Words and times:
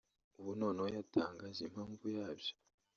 ubu 0.39 0.51
noneho 0.59 0.87
yatangaje 0.97 1.61
impamvu 1.65 2.05
yabyo 2.17 2.53